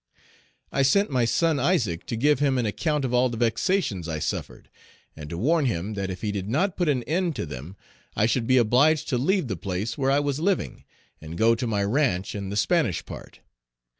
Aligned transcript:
I 0.71 0.81
sent 0.81 1.11
my 1.11 1.25
son 1.25 1.59
Isaac 1.59 2.07
to 2.07 2.15
give 2.15 2.39
him 2.39 2.57
an 2.57 2.65
account 2.65 3.05
of 3.05 3.13
all 3.13 3.29
the 3.29 3.37
vexations 3.37 4.09
I 4.09 4.17
suffered, 4.17 4.67
and 5.15 5.29
to 5.29 5.37
warn 5.37 5.65
him 5.65 5.93
that 5.93 6.09
if 6.09 6.23
he 6.23 6.31
did 6.31 6.49
not 6.49 6.75
put 6.75 6.89
an 6.89 7.03
end 7.03 7.35
to 7.35 7.45
them, 7.45 7.75
I 8.15 8.25
should 8.25 8.47
be 8.47 8.57
obliged 8.57 9.07
to 9.09 9.19
leave 9.19 9.47
the 9.47 9.55
place 9.55 9.99
where 9.99 10.09
I 10.09 10.19
was 10.19 10.39
living, 10.39 10.85
and 11.21 11.37
go 11.37 11.53
to 11.53 11.67
my 11.67 11.83
ranche 11.83 12.33
in 12.33 12.49
the 12.49 12.57
Spanish 12.57 13.05
part. 13.05 13.41